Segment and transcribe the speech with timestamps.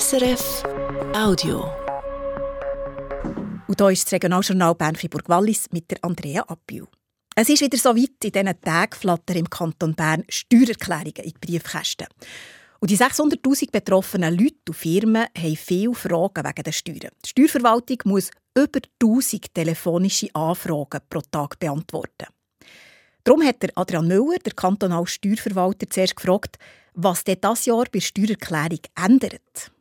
[0.00, 0.64] SRF
[1.14, 1.70] Audio.
[3.66, 6.86] Und hier ist das Regionaljournal Bern-Fribourg-Wallis mit der Andrea Appiu.
[7.36, 11.46] Es ist wieder so weit, in diesen Tagen flattern im Kanton Bern Steuererklärungen in die
[11.46, 12.06] Briefkästen.
[12.80, 17.12] Und die 600'000 betroffenen Leute und Firmen haben viele Fragen wegen der Steuern.
[17.26, 22.28] Die Steuerverwaltung muss über 1000 telefonische Anfragen pro Tag beantworten.
[23.24, 26.56] Darum hat der Adrian Müller, der kantonale Steuerverwalter, zuerst gefragt,
[26.94, 29.71] was denn das Jahr bei der Steuererklärung ändert.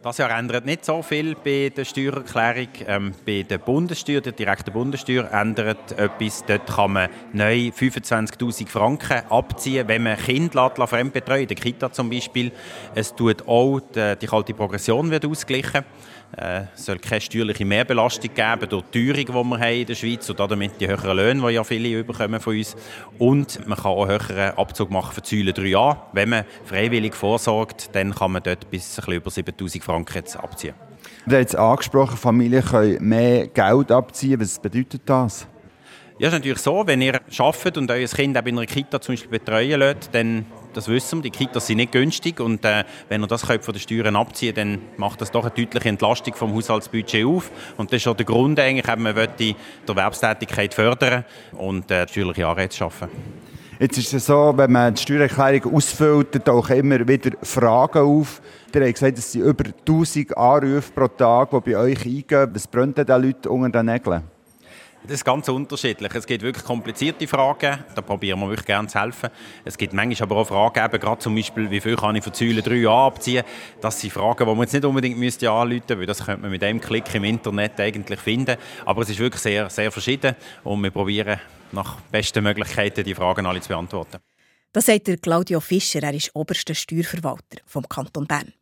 [0.00, 2.68] Das Jahr ändert nicht so viel bei der Steuererklärung.
[2.86, 6.44] Ähm, bei der Bundessteuer, der direkten Bundessteuer, ändert etwas.
[6.46, 12.10] Dort kann man neu 25'000 Franken abziehen, wenn man Kinder fremdbetreuen in der Kita zum
[12.10, 12.52] Beispiel.
[12.94, 15.84] Es tut auch, die, die kalte Progression wird ausgeglichen.
[16.30, 19.94] Es äh, soll keine steuerliche Mehrbelastung geben durch die Teuerung, die wir haben in der
[19.94, 22.76] Schweiz und damit die höheren Löhne, die ja viele bekommen von uns.
[23.18, 25.96] Und man kann auch einen höheren Abzug machen für die Säule 3a.
[26.12, 30.74] Wenn man freiwillig vorsorgt, dann kann man dort bis ein über 7000 Franken abziehen.
[31.26, 34.40] Du hast jetzt angesprochen, Familien können mehr Geld abziehen.
[34.40, 35.46] Was bedeutet das?
[36.18, 39.00] Ja, es ist natürlich so, wenn ihr arbeitet und euer Kind auch in einer Kita
[39.00, 40.46] zum Beispiel betreuen lässt, dann
[40.78, 43.74] das wissen wir, die Kitas sind nicht günstig und äh, wenn ihr das könnt von
[43.74, 48.00] den Steuern abziehen dann macht das doch eine deutliche Entlastung vom Haushaltsbudget auf und das
[48.00, 53.08] ist auch der Grund eigentlich, man will die Erwerbstätigkeit fördern und äh, steuerliche Anreize schaffen.
[53.80, 58.40] Jetzt ist es so, wenn man die Steuererklärung ausfüllt, tauchen immer wieder Fragen auf.
[58.74, 62.50] Ihr habt gesagt, es sind über 1000 Anrufe pro Tag, die bei euch eingehen.
[62.52, 64.37] Was brennt denn den Leuten unter den Nägeln?
[65.08, 66.14] Das ist ganz unterschiedlich.
[66.14, 69.30] Es gibt wirklich komplizierte Fragen, da probieren wir wirklich gerne zu helfen.
[69.64, 72.34] Es gibt manchmal aber auch Fragen, eben gerade zum Beispiel, wie viel kann ich von
[72.34, 73.42] Säule 3a abziehen.
[73.80, 76.50] Das sind Fragen, die man jetzt nicht unbedingt müsste anrufen müsste, weil das könnte man
[76.50, 78.58] mit einem Klick im Internet eigentlich finden.
[78.84, 81.40] Aber es ist wirklich sehr, sehr verschieden und wir probieren
[81.72, 84.18] nach besten Möglichkeiten, die Fragen alle zu beantworten.
[84.74, 88.52] Das sagt Claudio Fischer, er ist oberster Steuerverwalter vom Kanton Bern.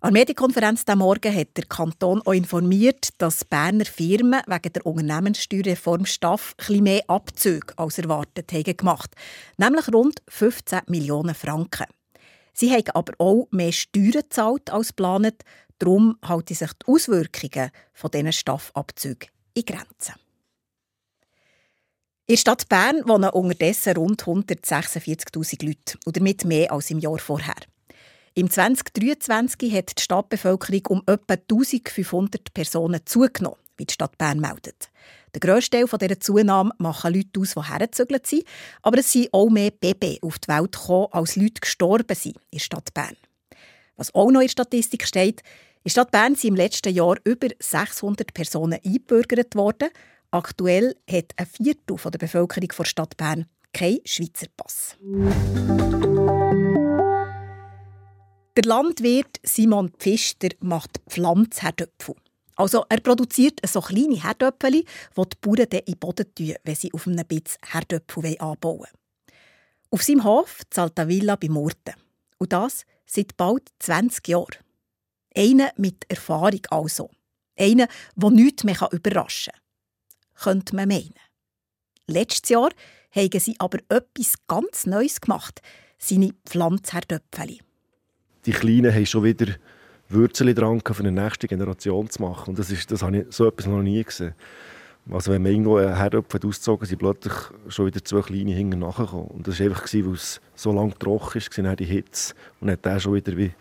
[0.00, 4.84] An der Medienkonferenz am Morgen hat der Kanton auch informiert, dass Berner Firmen wegen der
[4.84, 9.14] Unternehmenssteuerreform Staff etwas mehr Abzüge als erwartet haben gemacht,
[9.56, 11.86] nämlich rund 15 Millionen Franken.
[12.52, 15.42] Sie haben aber auch mehr Steuern gezahlt als geplant,
[15.78, 20.14] darum halten sich die Auswirkungen von diesen Staffabzügen in Grenzen.
[22.26, 27.18] In der Stadt Bern wohnen unterdessen rund 146.000 Leute und damit mehr als im Jahr
[27.18, 27.56] vorher.
[28.38, 34.90] Im 2023 hat die Stadtbevölkerung um etwa 1500 Personen zugenommen, wie die Stadt Bern meldet.
[35.32, 38.44] Der grösste Teil dieser Zunahme machen Leute aus, die hergezögert sind,
[38.82, 42.42] aber es sind auch mehr Babys auf die Welt gekommen, als Leute gestorben sind in
[42.52, 43.16] der Stadt Bern.
[43.96, 47.16] Was auch noch in der Statistik steht, in der Stadt Bern sind im letzten Jahr
[47.24, 49.88] über 600 Personen eingebürgert worden.
[50.30, 54.96] Aktuell hat ein Viertel der Bevölkerung der Stadt Bern keinen Schweizer Pass.
[58.56, 62.14] Der Landwirt Simon Pfister macht Pflanzherdöpfel.
[62.54, 64.84] Also er produziert so kleine Herdöpfel, die
[65.14, 68.90] die Bauern in den Boden tun, wenn sie auf einem Bitz Herdöpfel anbauen wollen.
[69.90, 71.96] Auf seinem Hof zahlt Villa bei Murten.
[72.38, 74.64] Und das seit bald 20 Jahren.
[75.36, 77.10] Einer mit Erfahrung also.
[77.58, 80.54] Einer, der nichts mehr überraschen kann.
[80.54, 81.12] Könnte man meinen.
[82.06, 82.70] Letztes Jahr
[83.10, 85.60] haben sie aber etwas ganz Neues gemacht.
[85.98, 87.58] Seine Pflanzherdöpfel
[88.46, 89.46] die Kleinen haben schon wieder
[90.08, 92.50] Würzel dran, für eine nächste Generation zu machen.
[92.50, 94.34] Und das, ist, das habe ich so etwas noch nie gesehen.
[95.10, 97.32] Also wenn man irgendwo einen Herdöpfel ausgezogen sind plötzlich
[97.68, 99.28] schon wieder zwei kleine hinten nachgekommen.
[99.28, 102.34] Und das war einfach, weil es so lange trocken war, die Hitze.
[102.60, 103.52] Und hat der schon wieder wie,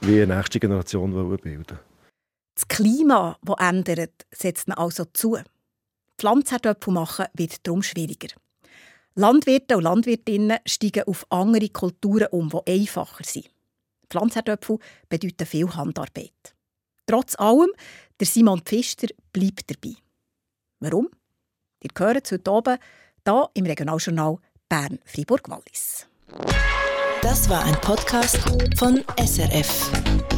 [0.00, 1.64] wie eine nächste Generation bilden
[2.54, 5.38] Das Klima, das ändert, setzt also zu.
[6.18, 8.28] Pflanzherdöpfel machen wird darum schwieriger.
[9.14, 13.48] Landwirte und Landwirtinnen steigen auf andere Kulturen um, die einfacher sind.
[14.10, 16.54] Pflanzherdöpfel bedeuten viel Handarbeit.
[17.06, 17.70] Trotz allem,
[18.20, 19.96] der Simon Pfister bleibt dabei.
[20.80, 21.08] Warum?
[21.82, 22.78] Ihr hört es heute oben
[23.24, 24.38] hier im Regionaljournal
[24.68, 26.06] Bern-Fribourg-Wallis.
[27.22, 28.38] Das war ein Podcast
[28.78, 30.37] von SRF.